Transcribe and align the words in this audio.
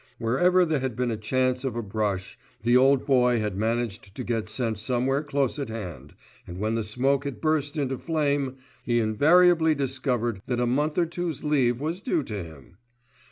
Wherever 0.17 0.65
there 0.65 0.79
had 0.79 0.95
been 0.95 1.11
a 1.11 1.15
chance 1.15 1.63
of 1.63 1.75
a 1.75 1.83
brush, 1.83 2.35
the 2.63 2.75
old 2.75 3.05
boy 3.05 3.39
had 3.39 3.55
managed 3.55 4.15
to 4.15 4.23
get 4.23 4.49
sent 4.49 4.79
somewhere 4.79 5.21
close 5.21 5.59
at 5.59 5.69
hand, 5.69 6.15
and 6.47 6.57
when 6.57 6.73
the 6.73 6.83
smoke 6.83 7.23
had 7.23 7.39
burst 7.39 7.77
into 7.77 7.99
flame, 7.99 8.57
he 8.81 8.97
invariably 8.97 9.75
discovered 9.75 10.41
that 10.47 10.59
a 10.59 10.65
month 10.65 10.97
or 10.97 11.05
two's 11.05 11.43
leave 11.43 11.79
was 11.81 12.01
due 12.01 12.23
to 12.23 12.33
him. 12.41 12.77